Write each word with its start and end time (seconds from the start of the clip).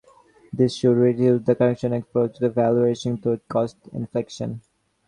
This 0.51 0.73
should 0.77 0.97
reduce 0.97 1.43
the 1.45 1.53
contractors' 1.53 1.91
exposure 1.91 2.33
to 2.39 2.49
value 2.49 2.85
erosion 2.85 3.17
through 3.17 3.41
cost 3.47 3.75
inflation. 3.93 4.61